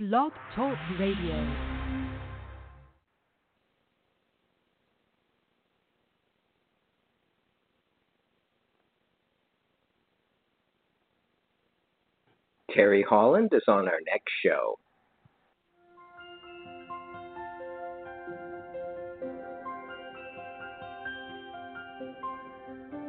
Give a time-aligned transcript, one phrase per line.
[0.00, 1.54] Blog Talk Radio.
[12.70, 14.78] Teri Holland is on our next show.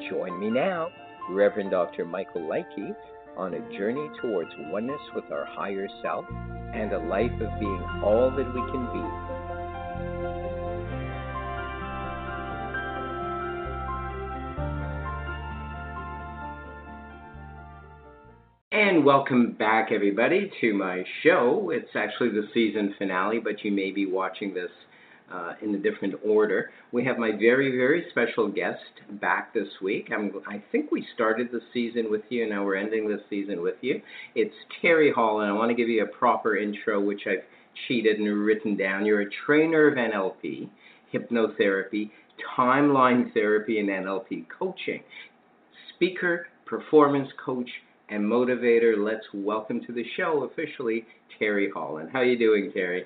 [0.10, 0.88] Join me now,
[1.30, 2.06] Reverend Dr.
[2.06, 2.96] Michael Likey,
[3.38, 6.26] on a journey towards oneness with our higher self
[6.74, 9.30] and a life of being all that we can be.
[18.72, 21.72] And welcome back, everybody, to my show.
[21.74, 24.72] It's actually the season finale, but you may be watching this
[25.32, 26.72] uh, in a different order.
[26.92, 28.80] We have my very, very special guest
[29.22, 30.10] back this week.
[30.12, 33.62] I'm, I think we started the season with you, and now we're ending the season
[33.62, 34.02] with you.
[34.36, 37.44] It's Teri Hall, and I want to give you a proper intro, which I've
[37.88, 39.06] cheated and written down.
[39.06, 40.70] You're a trainer of NLP,
[41.14, 42.12] hypnotherapy,
[42.58, 45.04] timeline therapy, and NLP coaching,
[45.96, 47.70] speaker, performance coach,
[48.10, 48.96] and motivator.
[48.98, 51.06] Let's welcome to the show officially
[51.40, 52.10] Teri Holland.
[52.12, 53.04] How are you doing, Teri?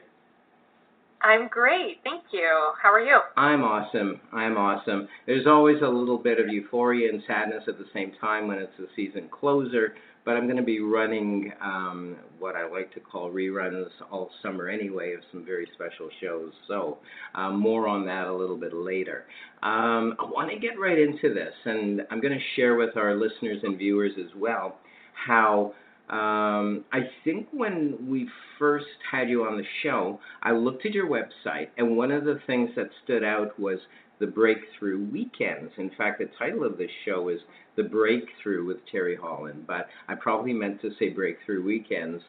[1.23, 2.73] I'm great, thank you.
[2.81, 3.17] How are you?
[3.37, 4.19] I'm awesome.
[4.33, 5.07] I'm awesome.
[5.25, 8.77] There's always a little bit of euphoria and sadness at the same time when it's
[8.77, 13.31] a season closer, but I'm going to be running um, what I like to call
[13.31, 16.51] reruns all summer anyway of some very special shows.
[16.67, 16.97] So,
[17.35, 19.23] um, more on that a little bit later.
[19.61, 23.15] Um, I want to get right into this, and I'm going to share with our
[23.15, 24.75] listeners and viewers as well
[25.13, 25.73] how
[26.13, 31.07] um, I think when we first had you on the show, I looked at your
[31.07, 33.79] website, and one of the things that stood out was
[34.19, 35.71] the Breakthrough Weekends.
[35.77, 37.39] In fact, the title of this show is
[37.77, 42.21] The Breakthrough with Teri Holland, but I probably meant to say Breakthrough Weekends.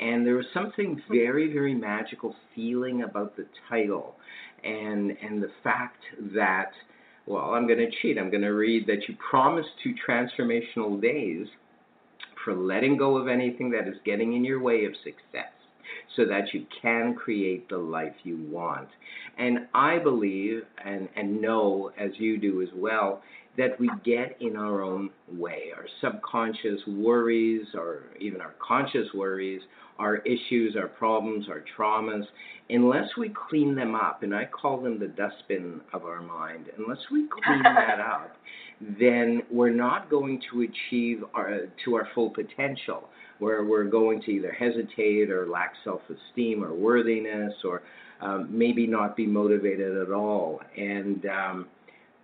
[0.00, 4.16] And there was something very, very magical feeling about the title
[4.64, 6.02] and, and the fact
[6.34, 6.72] that,
[7.26, 8.18] well, I'm going to cheat.
[8.18, 11.46] I'm going to read that you promised two transformational days
[12.44, 15.52] for letting go of anything that is getting in your way of success
[16.16, 18.88] so that you can create the life you want.
[19.38, 23.22] And I believe and, and know, as you do as well,
[23.56, 25.72] that we get in our own way.
[25.76, 29.60] Our subconscious worries, or even our conscious worries,
[29.98, 32.24] our issues, our problems, our traumas,
[32.70, 37.00] unless we clean them up, and I call them the dustbin of our mind, unless
[37.12, 38.36] we clean that up,
[38.98, 43.08] then we're not going to achieve our, to our full potential,
[43.38, 47.82] where we're going to either hesitate or lack self esteem or worthiness or
[48.20, 50.60] um, maybe not be motivated at all.
[50.76, 51.66] And um,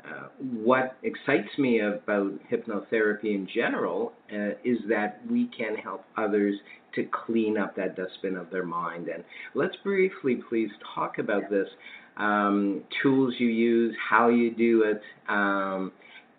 [0.05, 6.55] uh, what excites me about hypnotherapy in general uh, is that we can help others
[6.95, 9.09] to clean up that dustbin of their mind.
[9.09, 9.25] And
[9.55, 11.69] let's briefly, please, talk about this
[12.17, 15.93] um, tools you use, how you do it, um,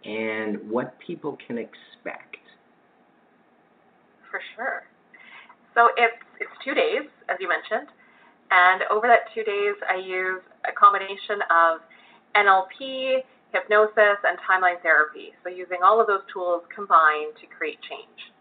[0.07, 2.37] and what people can expect.
[4.31, 4.83] For sure.
[5.75, 7.89] So it's it's two days, as you mentioned,
[8.49, 11.81] and over that two days, I use a combination of
[12.35, 13.23] NLP
[13.53, 15.31] hypnosis, and timeline therapy.
[15.43, 18.31] So, using all of those tools combined to create change.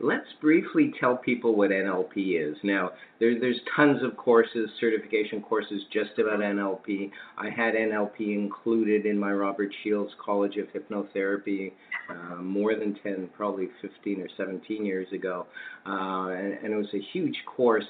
[0.00, 2.56] Let's briefly tell people what NLP is.
[2.62, 7.10] Now, there, there's tons of courses, certification courses just about NLP.
[7.36, 11.72] I had NLP included in my Robert Shields College of Hypnotherapy
[12.08, 15.46] uh, more than 10, probably 15 or 17 years ago,
[15.84, 17.84] uh, and, and, it was a huge course.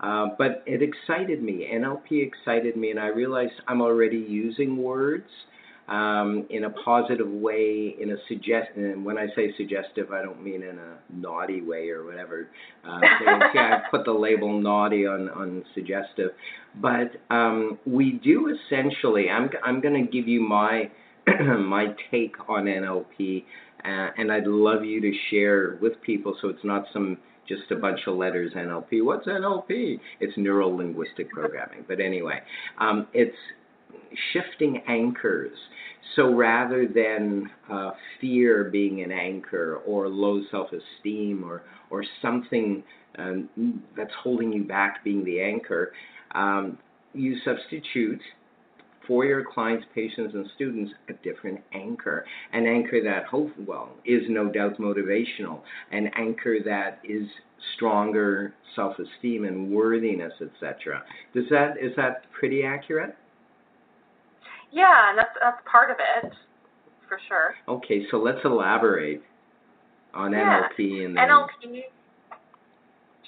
[0.00, 1.68] Uh, but it excited me.
[1.74, 5.28] NLP excited me, and I realized I'm already using words
[5.90, 8.68] um, in a positive way, in a suggest.
[8.76, 12.48] And when I say suggestive, I don't mean in a naughty way or whatever.
[12.84, 16.30] Uh, I put the label naughty on on suggestive,
[16.80, 19.28] but um, we do essentially.
[19.28, 20.90] I'm I'm going to give you my
[21.58, 23.44] my take on NLP,
[23.84, 27.18] uh, and I'd love you to share with people so it's not some
[27.48, 29.04] just a bunch of letters NLP.
[29.04, 29.98] What's NLP?
[30.20, 31.84] It's neuro linguistic programming.
[31.88, 32.40] But anyway,
[32.78, 33.34] um, it's
[34.32, 35.56] shifting anchors.
[36.16, 42.82] So rather than uh, fear being an anchor or low self esteem or, or something
[43.18, 43.48] um,
[43.96, 45.92] that's holding you back being the anchor,
[46.34, 46.78] um,
[47.12, 48.20] you substitute
[49.06, 52.24] for your clients, patients, and students a different anchor.
[52.52, 55.62] An anchor that, hope, well, is no doubt motivational.
[55.90, 57.26] An anchor that is
[57.74, 61.02] stronger self-esteem and worthiness, etc.
[61.34, 63.16] Does that is that pretty accurate?
[64.72, 66.32] Yeah, and that's that's part of it,
[67.08, 67.54] for sure.
[67.68, 69.22] Okay, so let's elaborate
[70.14, 70.68] on yeah.
[70.78, 71.82] NLP and NLP.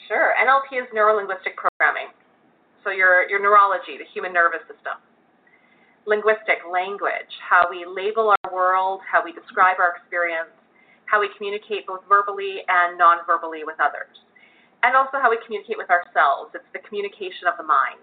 [0.08, 0.34] Sure.
[0.36, 2.10] NLP is neuro linguistic programming.
[2.84, 4.98] So your, your neurology, the human nervous system.
[6.04, 10.50] Linguistic, language, how we label our world, how we describe our experience,
[11.06, 14.10] how we communicate both verbally and non verbally with others,
[14.82, 16.50] and also how we communicate with ourselves.
[16.58, 18.02] It's the communication of the mind.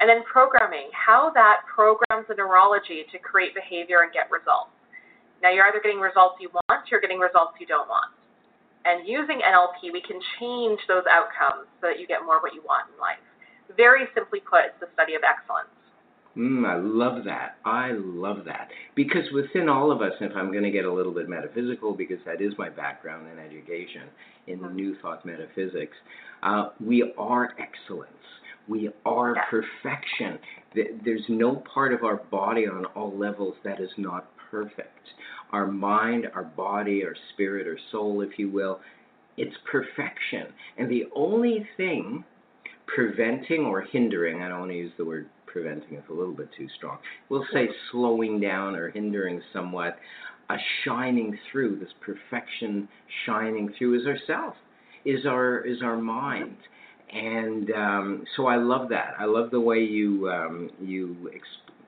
[0.00, 4.74] And then programming, how that programs the neurology to create behavior and get results.
[5.42, 8.10] Now, you're either getting results you want, you're getting results you don't want.
[8.84, 12.54] And using NLP, we can change those outcomes so that you get more of what
[12.54, 13.22] you want in life.
[13.76, 15.72] Very simply put, it's the study of excellence.
[16.36, 17.56] Mm, I love that.
[17.64, 18.68] I love that.
[18.94, 22.18] Because within all of us, if I'm going to get a little bit metaphysical, because
[22.26, 24.02] that is my background in education,
[24.48, 24.74] in Mhm.
[24.74, 25.96] New Thought metaphysics,
[26.42, 28.10] uh, we are excellence.
[28.68, 30.38] We are perfection.
[31.04, 34.88] There's no part of our body on all levels that is not perfect.
[35.52, 38.80] Our mind, our body, our spirit, or soul, if you will,
[39.36, 40.46] it's perfection.
[40.78, 42.24] And the only thing
[42.86, 46.48] preventing or hindering, I don't want to use the word preventing, it's a little bit
[46.56, 46.98] too strong.
[47.28, 47.72] We'll say mm-hmm.
[47.92, 49.98] slowing down or hindering somewhat,
[50.50, 52.88] a shining through, this perfection
[53.24, 54.54] shining through is ourself,
[55.04, 56.56] is our is our mind.
[57.14, 59.14] And um, so I love that.
[59.18, 61.46] I love the way you um, you ex-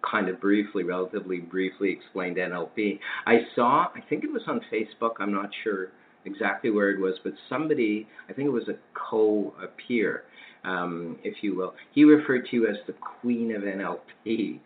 [0.09, 2.99] kind of briefly, relatively briefly explained NLP.
[3.27, 5.15] I saw, I think it was on Facebook.
[5.19, 5.89] I'm not sure
[6.25, 10.25] exactly where it was, but somebody, I think it was a co a peer,
[10.65, 11.75] um, if you will.
[11.93, 14.61] He referred to you as the queen of NLP,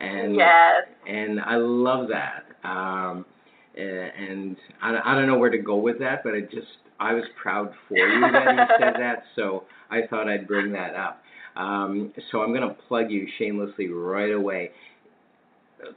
[0.00, 0.84] and yes.
[1.06, 2.44] and I love that.
[2.68, 3.26] Um,
[3.76, 6.66] and I, I don't know where to go with that, but it just
[6.98, 10.94] I was proud for you that you said that, so I thought I'd bring that
[10.94, 11.22] up.
[11.56, 14.70] Um, so I'm going to plug you shamelessly right away.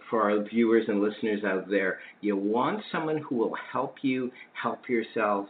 [0.09, 4.29] For our viewers and listeners out there, you want someone who will help you
[4.61, 5.47] help yourself.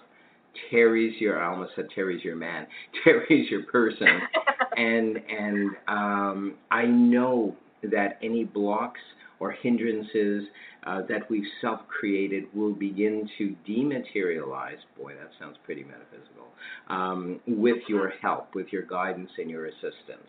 [0.71, 2.67] Teri's your, I almost said Teri's your man.
[3.05, 4.07] Teri's your person
[4.77, 8.99] and and um, I know that any blocks
[9.39, 10.45] or hindrances
[10.86, 14.77] uh, that we've self-created will begin to dematerialize.
[14.97, 16.47] Boy, that sounds pretty metaphysical.
[16.89, 20.27] Um, with your help, with your guidance and your assistance.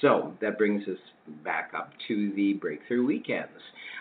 [0.00, 0.98] So that brings us
[1.44, 3.50] back up to the breakthrough weekends.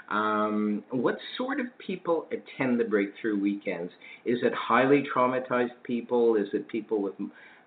[0.09, 3.91] Um, what sort of people attend the breakthrough weekends?
[4.25, 6.35] Is it highly traumatized people?
[6.35, 7.13] Is it people with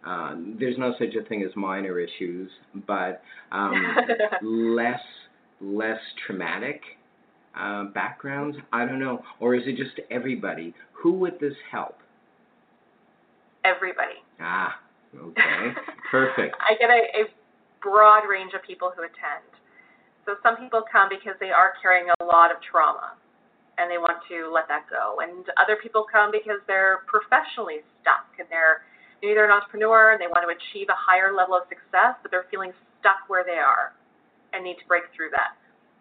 [0.05, 2.51] um, there's no such a thing as minor issues,
[2.87, 3.75] but um,
[4.43, 5.01] less
[5.61, 6.83] less traumatic
[7.59, 8.57] uh, backgrounds.
[8.73, 10.75] I don't know, or is it just everybody?
[11.03, 11.97] Who would this help?
[13.65, 14.25] Everybody.
[14.41, 14.81] Ah,
[15.15, 15.75] okay,
[16.11, 16.57] perfect.
[16.61, 17.25] I get a, a
[17.83, 19.45] broad range of people who attend.
[20.25, 23.17] So some people come because they are carrying a lot of trauma
[23.79, 25.21] and they want to let that go.
[25.21, 28.85] And other people come because they're professionally stuck and they're
[29.21, 32.31] maybe they're an entrepreneur and they want to achieve a higher level of success, but
[32.31, 33.93] they're feeling stuck where they are
[34.53, 35.57] and need to break through that.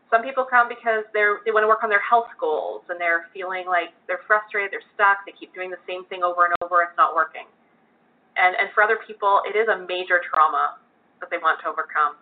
[0.09, 3.29] Some people come because they're they want to work on their health goals and they're
[3.33, 6.81] feeling like they're frustrated, they're stuck, they keep doing the same thing over and over,
[6.81, 7.45] it's not working.
[8.37, 10.81] And and for other people it is a major trauma
[11.21, 12.17] that they want to overcome.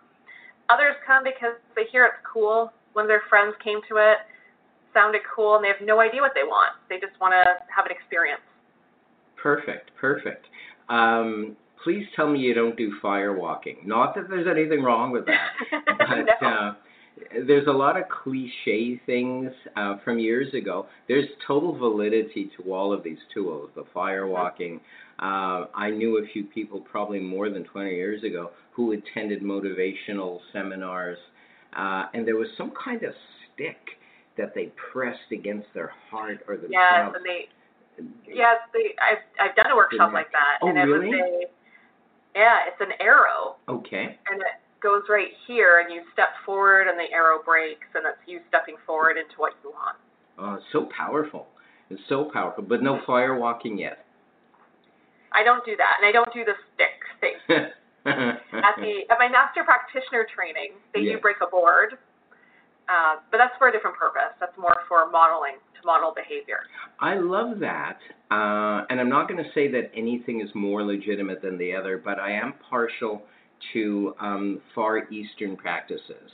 [0.68, 2.72] Others come because they hear it's cool.
[2.92, 4.20] One of their friends came to it,
[4.92, 6.76] sounded cool, and they have no idea what they want.
[6.88, 8.44] They just want to have an experience.
[9.40, 10.44] Perfect, perfect.
[10.88, 13.78] Um, please tell me you don't do fire walking.
[13.84, 15.48] Not that there's anything wrong with that,
[15.98, 16.48] but no.
[16.48, 16.74] uh,
[17.46, 20.86] there's a lot of cliche things uh, from years ago.
[21.08, 23.70] There's total validity to all of these tools.
[23.74, 24.80] The fire walking.
[25.18, 30.38] Uh, I knew a few people, probably more than 20 years ago, who attended motivational
[30.52, 31.18] seminars,
[31.76, 33.12] uh, and there was some kind of
[33.54, 33.76] stick
[34.36, 37.16] that they pressed against their heart or yes, themselves.
[37.16, 37.48] and they
[38.32, 41.08] yes, they I've I've done a workshop like that, Oh, and it really?
[41.08, 41.57] was a
[42.38, 44.16] yeah, it's an arrow, Okay.
[44.30, 48.22] and it goes right here, and you step forward, and the arrow breaks, and it's
[48.26, 49.96] you stepping forward into what you want.
[50.38, 51.48] Oh, it's so powerful.
[51.90, 54.04] It's so powerful, but no fire walking yet.
[55.32, 57.34] I don't do that, and I don't do the stick thing.
[58.06, 61.16] at the at my master practitioner training, they Yes.
[61.16, 61.98] do break a board,
[62.88, 64.32] uh, but that's for a different purpose.
[64.40, 66.60] That's more for modeling to model behavior.
[67.00, 67.98] I love that,
[68.30, 72.00] uh, and I'm not going to say that anything is more legitimate than the other,
[72.02, 73.22] but I am partial
[73.72, 76.30] to um, Far Eastern practices,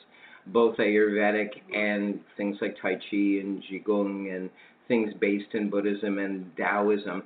[0.48, 4.50] both Ayurvedic and things like Tai Chi and Qigong and
[4.88, 7.22] things based in Buddhism and Taoism.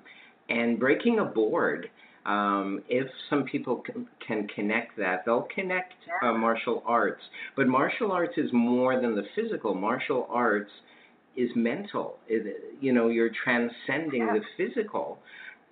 [0.48, 1.90] And breaking a board,
[2.26, 7.22] um, if some people can, can connect that, they'll connect uh, martial arts.
[7.56, 9.74] But martial arts is more than the physical.
[9.74, 10.70] Martial arts
[11.36, 12.18] is mental.
[12.28, 14.34] It, you know, you're transcending Yeah.
[14.34, 15.18] the physical.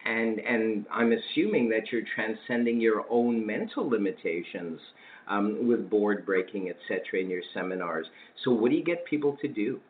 [0.05, 4.79] and and I'm assuming that you're transcending your own mental limitations
[5.29, 8.07] um, with board breaking, etc., in your seminars.
[8.45, 9.81] So, what do you get people to do?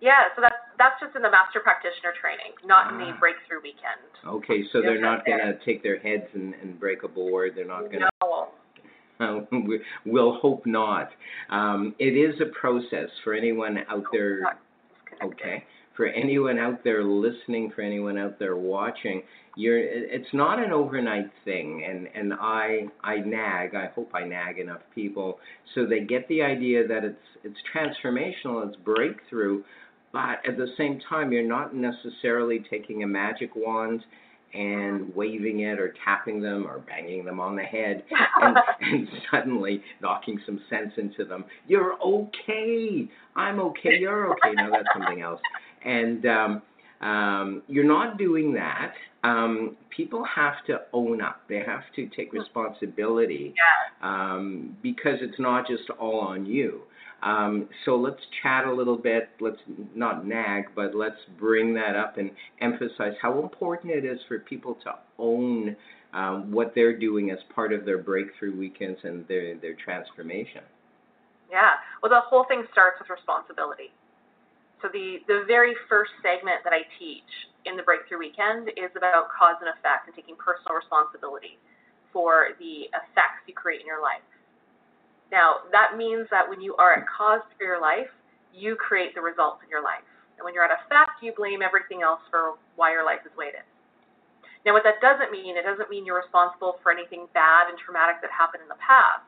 [0.00, 3.16] Yeah, so that's that's just in the master practitioner training, not in the Ah.
[3.18, 4.00] breakthrough weekend.
[4.26, 7.52] Okay, so they're not going to take their heads and, and break a board.
[7.56, 8.08] They're not going to.
[9.18, 9.46] No.
[9.50, 11.08] We- we'll hope not.
[11.50, 14.40] Um, it is a process for anyone out there.
[14.42, 14.58] Not
[15.04, 15.40] disconnected.
[15.46, 15.64] Okay,
[15.96, 19.22] for anyone out there listening, for anyone out there watching,
[19.56, 19.78] you're.
[19.78, 23.74] it- It's not an overnight thing, and and I I nag.
[23.74, 25.38] I hope I nag enough people
[25.74, 29.62] so they get the idea that it's it's transformational, it's breakthrough,
[30.12, 34.02] but at the same time, you're not necessarily taking a magic wand
[34.54, 38.02] and waving it or tapping them or banging them on the head
[38.42, 41.44] and, and suddenly knocking some sense into them.
[41.68, 43.08] You're okay.
[43.34, 43.98] I'm okay.
[43.98, 44.52] You're okay.
[44.54, 45.40] Now that's something else.
[45.84, 46.62] And um,
[47.00, 48.92] um, you're not doing that.
[49.24, 51.42] Um, people have to own up.
[51.48, 53.54] They have to take responsibility
[54.02, 56.82] um, because it's not just all on you.
[57.22, 59.30] Um, so let's chat a little bit.
[59.40, 59.58] Let's
[59.94, 62.30] not nag, but let's bring that up and
[62.60, 65.76] emphasize how important it is for people to own
[66.12, 70.62] um, what they're doing as part of their breakthrough weekends and their their transformation.
[71.50, 71.80] Yeah.
[72.02, 73.92] Well, the whole thing starts with responsibility.
[74.82, 77.28] So the the very first segment that I teach
[77.64, 81.58] in the Breakthrough Weekend is about cause and effect and taking personal responsibility
[82.12, 84.24] for the effects you create in your life.
[85.32, 88.10] Now, that means that when you are at cause for your life,
[88.54, 90.06] you create the results in your life.
[90.38, 93.38] And when you're at effect, you blame everything else for why your life is the
[93.38, 93.68] way it is.
[94.64, 98.18] Now, what that doesn't mean, it doesn't mean you're responsible for anything bad and traumatic
[98.22, 99.22] that happened in the past.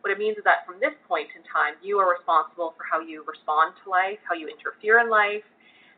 [0.00, 3.02] What it means is that from this point in time, you are responsible for how
[3.02, 5.44] you respond to life, how you interfere in life,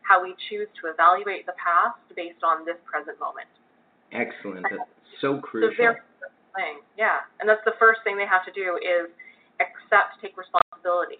[0.02, 3.46] how we choose to evaluate the past based on this present moment.
[4.10, 4.66] Excellent.
[4.70, 4.90] That's
[5.20, 5.70] so crucial.
[5.78, 6.02] first
[6.56, 7.22] thing, yeah.
[7.38, 9.06] And that's the first thing they have to do is
[9.90, 11.18] accept, take responsibility.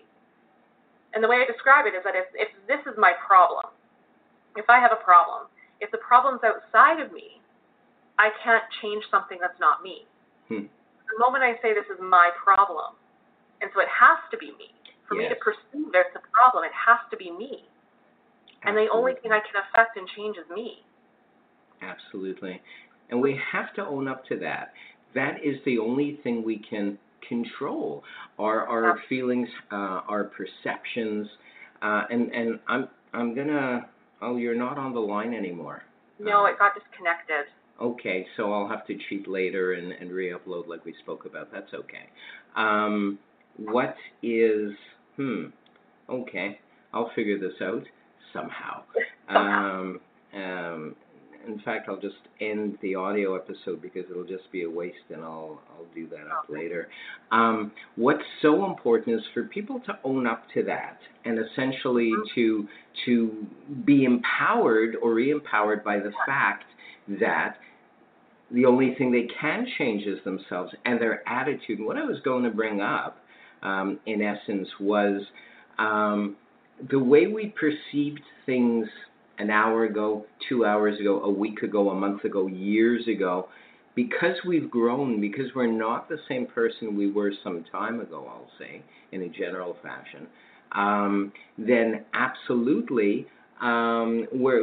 [1.10, 3.66] And the way I describe it is that if, if this is my problem,
[4.54, 5.50] if I have a problem,
[5.82, 7.42] if the problem's outside of me,
[8.18, 10.06] I can't change something that's not me.
[10.46, 10.70] Hmm.
[11.10, 12.94] The moment I say this is my problem,
[13.60, 14.70] and so it has to be me.
[15.08, 17.66] For me to perceive there's a problem, it has to be me.
[18.62, 20.84] And the only thing I can affect and change is me.
[21.82, 22.60] Absolutely.
[23.10, 24.72] And we have to own up to that.
[25.16, 26.96] That is the only thing we can
[27.28, 28.02] control
[28.38, 31.28] our our feelings, uh, our perceptions,
[31.82, 33.88] uh, and and I'm I'm gonna.
[34.22, 35.82] Oh, you're not on the line anymore.
[36.18, 37.46] No, Uh, it got disconnected.
[37.80, 41.50] Okay, so I'll have to cheat later and, and re-upload like we spoke about.
[41.50, 42.10] That's okay.
[42.54, 43.18] Um,
[43.56, 44.72] what is
[45.16, 45.44] hmm?
[46.10, 46.58] Okay,
[46.92, 47.84] I'll figure this out
[48.32, 48.82] somehow.
[49.30, 50.00] Um,
[50.34, 50.96] um,
[51.46, 55.22] in fact, I'll just end the audio episode because it'll just be a waste, and
[55.22, 56.60] I'll I'll do that up Okay.
[56.60, 56.88] later.
[57.30, 62.66] Um, what's so important is for people to own up to that, and essentially to
[63.06, 63.46] to
[63.84, 66.64] be empowered or re-empowered by the fact
[67.20, 67.56] that
[68.50, 71.78] the only thing they can change is themselves and their attitude.
[71.78, 73.18] And what I was going to bring up,
[73.62, 75.22] um, in essence, was
[75.78, 76.36] um,
[76.90, 78.88] the way we perceived things
[79.40, 83.48] an hour ago, two hours ago, a week ago, a month ago, years ago.
[83.96, 88.50] Because we've grown, because we're not the same person we were some time ago, I'll
[88.58, 88.82] say,
[89.12, 90.26] in a general fashion,
[90.72, 93.26] um, then absolutely
[93.60, 94.62] um, we're.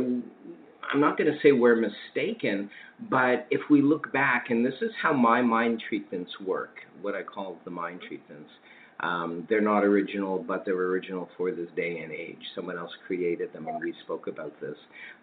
[0.94, 2.70] I'm not going to say we're mistaken,
[3.10, 7.24] but if we look back, and this is how my mind treatments work, what I
[7.24, 8.50] call the mind treatments.
[9.00, 12.42] Um, they're not original, but they're original for this day and age.
[12.56, 14.76] Someone else created them, and we spoke about this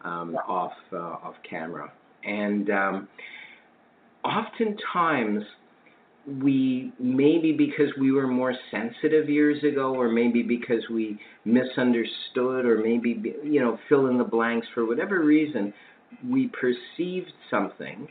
[0.05, 1.93] um, off uh, off camera.
[2.25, 3.09] And um,
[4.25, 5.43] oftentimes,
[6.41, 12.79] we maybe because we were more sensitive years ago, or maybe because we misunderstood, or
[12.79, 15.75] maybe you know fill in the blanks for whatever reason,
[16.29, 18.07] we perceived something,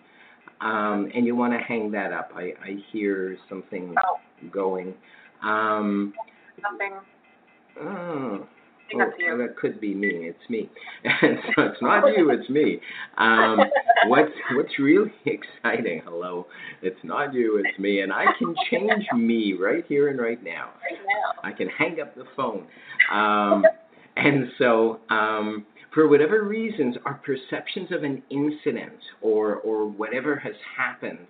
[0.62, 2.32] um, and you want to hang that up.
[2.36, 4.18] I, I hear something Oh,
[4.52, 4.94] going.
[5.44, 6.14] Um,
[6.62, 6.94] nothing.
[7.82, 10.10] oh, I think that's oh, that could be me.
[10.30, 10.70] It's me.
[11.22, 12.30] so it's not you.
[12.30, 12.80] It's me.
[13.18, 13.60] Um,
[14.08, 16.02] what's what's really exciting?
[16.06, 16.48] Hello,
[16.82, 17.64] it's not you.
[17.64, 20.72] It's me, and I can change me right here and right now.
[20.82, 21.42] right now.
[21.44, 22.66] I can hang up the phone.
[23.12, 23.64] Um,
[24.16, 30.54] and so, um, for whatever reasons, our perceptions of an incident or, or whatever has
[30.78, 31.28] happened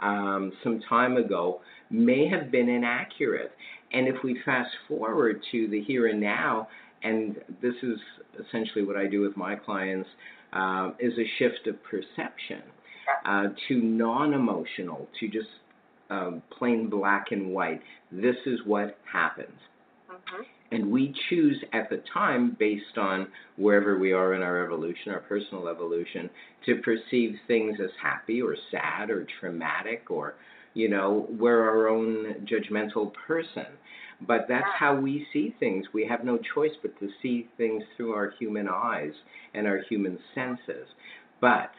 [0.00, 3.52] um, some time ago may have been inaccurate.
[3.92, 6.68] And if we fast forward to the here and now,
[7.02, 7.98] and this is
[8.46, 10.08] essentially what I do with my clients,
[10.52, 12.62] um, is a shift of perception
[13.24, 15.48] uh, to non-emotional, to just
[16.10, 17.80] um, plain black and white.
[18.10, 19.58] This is what happens.
[20.10, 20.44] Mhm.
[20.72, 25.20] And we choose at the time, based on wherever we are in our evolution, our
[25.20, 26.30] personal evolution,
[26.66, 30.34] to perceive things as happy or sad or traumatic or,
[30.74, 33.66] you know, we're our own judgmental person.
[34.26, 35.86] But that's how we see things.
[35.94, 39.12] We have no choice but to see things through our human eyes
[39.54, 40.86] and our human senses.
[41.40, 41.70] But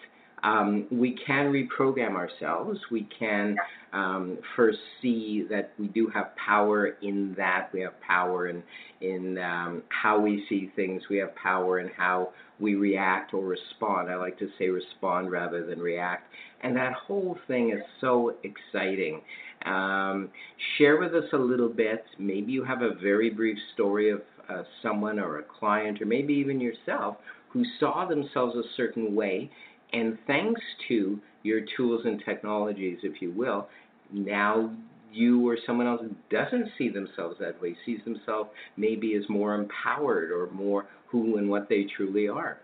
[0.43, 2.79] um, we can reprogram ourselves.
[2.89, 3.55] We can
[3.93, 7.69] um, first see that we do have power in that.
[7.73, 8.63] We have power in
[9.01, 11.03] in um, how we see things.
[11.09, 14.09] We have power in how we react or respond.
[14.09, 16.31] I like to say respond rather than react.
[16.61, 19.21] And that whole thing is so exciting.
[19.65, 20.29] Um,
[20.77, 22.03] share with us a little bit.
[22.19, 26.33] Maybe you have a very brief story of uh, someone or a client, or maybe
[26.33, 27.17] even yourself,
[27.49, 29.49] who saw themselves a certain way,
[29.93, 33.67] and thanks to your tools and technologies, if you will,
[34.13, 34.71] now
[35.11, 39.55] you or someone else who doesn't see themselves that way, sees themselves maybe as more
[39.55, 42.59] empowered or more who and what they truly are.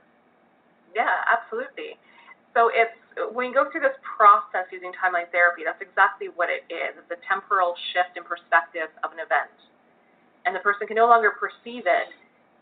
[0.96, 2.00] Yeah, absolutely.
[2.54, 2.96] So it's
[3.34, 6.98] when you go through this process using timeline therapy, that's exactly what it is.
[6.98, 9.54] It's a temporal shift in perspective of an event.
[10.46, 12.10] And the person can no longer perceive it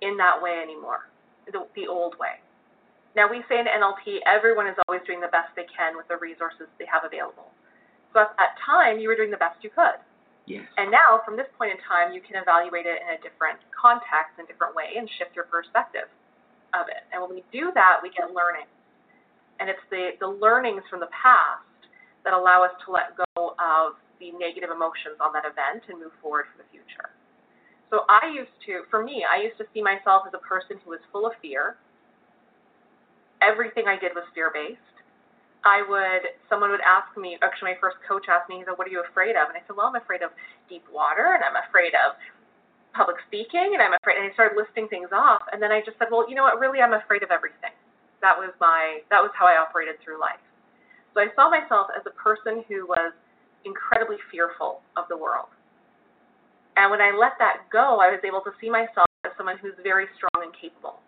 [0.02, 1.08] in that way anymore,
[1.52, 2.40] the, the old way.
[3.16, 6.20] Now, we say in NLP, everyone is always doing the best they can with the
[6.20, 7.48] resources they have available.
[8.16, 10.00] So at that time, you were doing the best you could.
[10.48, 10.64] Yes.
[10.80, 14.40] And now, from this point in time, you can evaluate it in a different context,
[14.40, 16.08] in a different way, and shift your perspective
[16.72, 17.04] of it.
[17.12, 18.72] And when we do that, we get learning.
[19.60, 21.68] And it's the, the learnings from the past
[22.24, 26.16] that allow us to let go of the negative emotions on that event and move
[26.24, 27.12] forward for the future.
[27.92, 30.96] So I used to, for me, I used to see myself as a person who
[30.96, 31.76] was full of fear.
[33.44, 34.95] Everything I did was fear based.
[35.66, 38.78] I would, someone would ask me, oh, actually, my first coach asked me, he said,
[38.78, 39.50] What are you afraid of?
[39.50, 40.30] And I said, Well, I'm afraid of
[40.70, 42.14] deep water, and I'm afraid of
[42.94, 45.42] public speaking, and I'm afraid, and I started listing things off.
[45.50, 46.62] And then I just said, Well, you know what?
[46.62, 47.74] Really, I'm afraid of everything.
[48.22, 50.40] That was my, that was how I operated through life.
[51.18, 53.12] So I saw myself as a person who was
[53.66, 55.50] incredibly fearful of the world.
[56.78, 59.76] And when I let that go, I was able to see myself as someone who's
[59.82, 61.02] very strong and capable.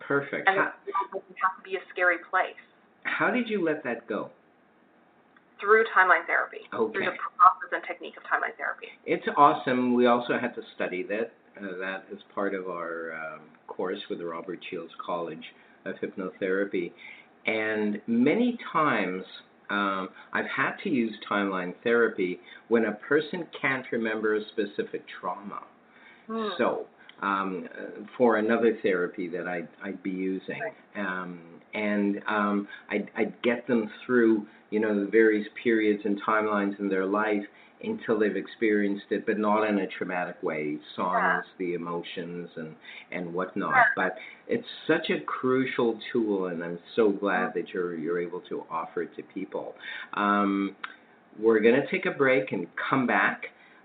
[0.00, 0.48] Perfect.
[0.48, 2.58] And it doesn't have to be a scary place.
[3.04, 4.30] How did you let that go?
[5.60, 6.92] through timeline therapy, Okay.
[6.92, 8.88] through the process and technique of timeline therapy.
[9.06, 9.94] It's awesome.
[9.94, 11.32] We also had to study that.
[11.56, 15.44] Uh, that is part of our um, course with the Robert Shields College
[15.84, 16.90] of Hypnotherapy.
[17.46, 19.22] And many times
[19.70, 25.62] um, I've had to use timeline therapy when a person can't remember a specific trauma.
[26.26, 26.48] Hmm.
[26.58, 26.86] So,
[27.22, 27.68] um,
[28.18, 30.60] for another therapy that I'd, I'd be using,
[30.96, 31.38] um,
[31.74, 36.88] and um, I'd, I'd get them through, you know, the various periods and timelines in
[36.88, 37.42] their life
[37.82, 40.78] until they've experienced it, but not in a traumatic way.
[40.96, 42.74] Songs, the emotions, and
[43.12, 43.74] and whatnot.
[43.74, 43.82] Yeah.
[43.94, 44.16] But
[44.48, 49.02] it's such a crucial tool, and I'm so glad that you're you're able to offer
[49.02, 49.74] it to people.
[50.14, 50.76] Um,
[51.38, 53.42] we're going to take a break and come back.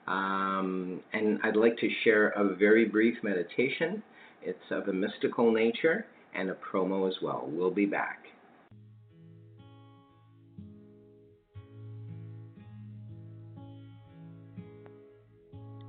[0.07, 4.01] Um, and I'd like to share a very brief meditation.
[4.41, 7.47] It's of a mystical nature and a promo as well.
[7.47, 8.25] We'll be back.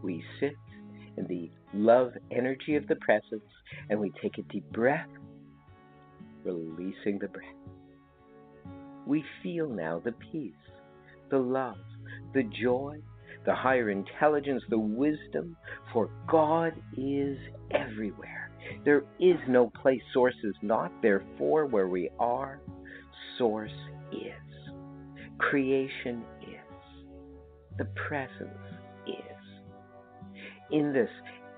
[0.02, 0.56] We sit
[1.16, 3.42] in the love energy of the presence
[3.90, 5.08] and we take a deep breath,
[6.42, 7.44] releasing the breath.
[9.06, 10.52] We feel now the peace,
[11.30, 11.76] the love,
[12.32, 12.98] the joy,
[13.44, 15.56] the higher intelligence, the wisdom,
[15.92, 17.38] for God is
[17.70, 18.39] everywhere.
[18.84, 22.60] There is no place source is not, therefore, where we are,
[23.38, 23.70] source
[24.12, 24.32] is.
[25.38, 27.06] Creation is.
[27.78, 28.58] The presence
[29.06, 29.14] is.
[30.70, 31.10] In this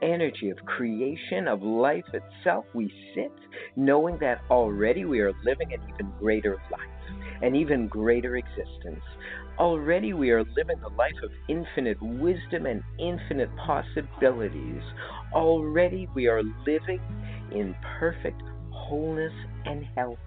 [0.02, 3.32] energy of creation, of life itself, we sit
[3.76, 9.02] knowing that already we are living an even greater life, an even greater existence.
[9.58, 14.82] Already we are living the life of infinite wisdom and infinite possibilities.
[15.34, 17.00] Already we are living
[17.52, 19.32] in perfect wholeness
[19.66, 20.18] and health,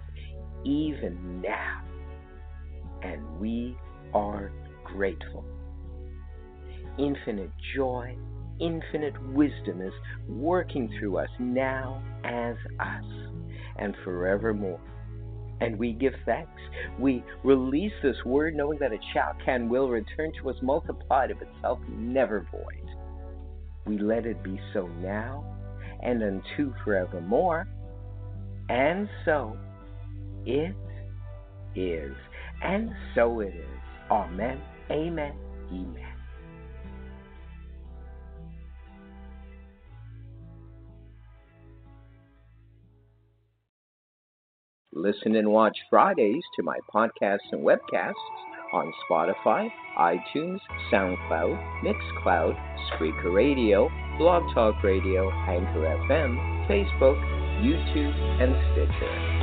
[0.64, 1.82] even now.
[3.02, 3.76] And we
[4.14, 4.52] are
[4.84, 5.44] grateful.
[6.98, 8.16] Infinite joy,
[8.60, 9.92] infinite wisdom is
[10.28, 13.04] working through us now as us
[13.78, 14.80] and forevermore.
[15.60, 16.60] And we give thanks.
[16.98, 21.38] We release this word knowing that a child can, will return to us multiplied of
[21.40, 22.90] itself, never void.
[23.86, 25.44] We let it be so now
[26.02, 27.66] and unto forevermore.
[28.68, 29.56] And so
[30.44, 30.74] it
[31.74, 32.14] is.
[32.62, 33.80] And so it is.
[34.10, 34.60] Amen.
[34.90, 35.32] Amen.
[35.72, 36.05] Amen.
[44.98, 48.14] Listen and watch Fridays to my podcasts and webcasts
[48.72, 50.58] on Spotify, iTunes,
[50.90, 52.56] SoundCloud, Mixcloud,
[52.88, 57.20] Spreaker Radio, Blog Talk Radio, Anchor FM, Facebook,
[57.60, 59.36] YouTube, and Stitcher.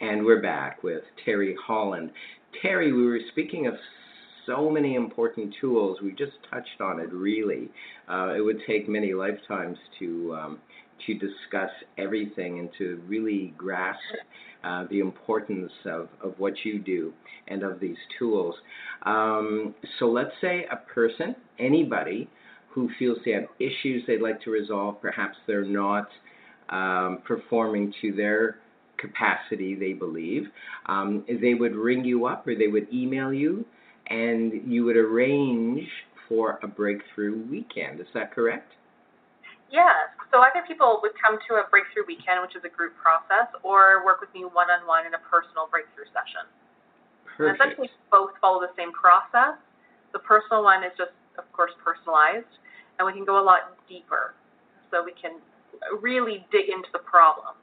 [0.00, 2.10] And we're back with Teri Holland.
[2.64, 3.74] Teri, we were speaking of
[4.50, 5.98] so many important tools.
[6.02, 7.70] We just touched on it really.
[8.08, 10.58] Uh, it would take many lifetimes to um,
[11.06, 14.00] to discuss everything and to really grasp
[14.62, 17.12] uh, the importance of, of what you do
[17.48, 18.54] and of these tools.
[19.06, 22.28] Um, so let's say a person, anybody,
[22.68, 26.08] who feels they have issues they'd like to resolve, perhaps they're not
[26.68, 28.58] um, performing to their
[28.98, 30.44] capacity, they believe,
[30.84, 33.64] um, they would ring you up or they would email you
[34.10, 35.86] and you would arrange
[36.28, 38.00] for a breakthrough weekend.
[38.00, 38.72] Is that correct?
[39.70, 40.10] Yes.
[40.34, 44.04] So either people would come to a breakthrough weekend, which is a group process, or
[44.04, 46.46] work with me one on one in a personal breakthrough session.
[47.24, 47.38] Perfect.
[47.38, 49.58] And essentially, both follow the same process.
[50.12, 52.50] The personal one is just, of course, personalized,
[52.98, 54.34] and we can go a lot deeper.
[54.90, 55.38] So we can
[56.02, 57.54] really dig into the problem.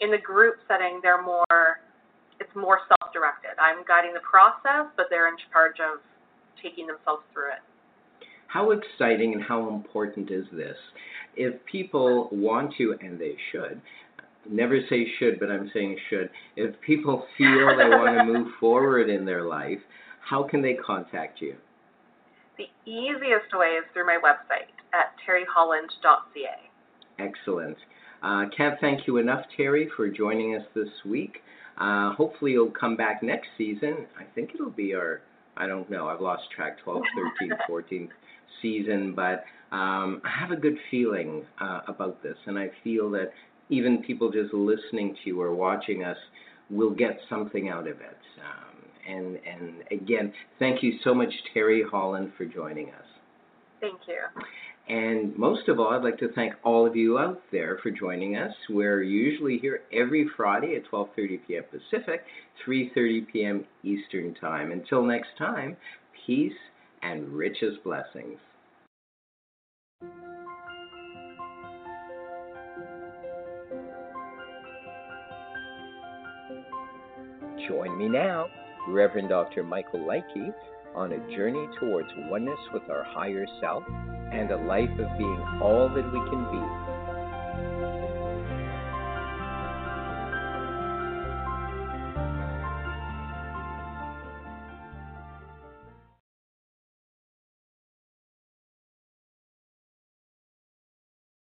[0.00, 1.84] In the group setting, they're more
[2.42, 3.54] it's more self-directed.
[3.62, 6.02] I'm guiding the process, but they're in charge of
[6.60, 7.62] taking themselves through it.
[8.48, 10.76] How exciting and how important is this?
[11.36, 13.80] If people want to, and they should,
[14.50, 19.08] never say should, but I'm saying should, if people feel they want to move forward
[19.08, 19.78] in their life,
[20.28, 21.54] how can they contact you?
[22.58, 26.70] The easiest way is through my website at teriholland.ca.
[27.18, 27.76] Excellent.
[28.22, 31.38] Uh, can't thank you enough, Teri, for joining us this week.
[31.78, 34.06] Uh, hopefully, you'll come back next season.
[34.18, 35.22] I think it'll be our,
[35.56, 37.02] I don't know, I've lost track, 12th,
[37.42, 38.08] 13th, 14th
[38.60, 43.32] season, but um, I have a good feeling uh, about this, and I feel that
[43.68, 46.16] even people just listening to you or watching us
[46.70, 48.18] will get something out of it.
[48.38, 48.72] Um,
[49.08, 53.04] and, and again, thank you so much, Teri Holland, for joining us.
[53.80, 54.42] Thank you.
[54.88, 58.36] And most of all, I'd like to thank all of you out there for joining
[58.36, 58.52] us.
[58.68, 61.64] We're usually here every Friday at 12:30 p.m.
[61.70, 62.24] Pacific,
[62.66, 63.64] 3:30 p.m.
[63.84, 64.72] Eastern Time.
[64.72, 65.76] Until next time,
[66.26, 66.52] peace
[67.02, 68.38] and richest blessings.
[77.68, 78.46] Join me now,
[78.88, 79.62] Reverend Dr.
[79.62, 80.52] Michael Likey,
[80.96, 83.84] on a journey towards oneness with our higher self
[84.32, 86.81] and a life of being all that we can be.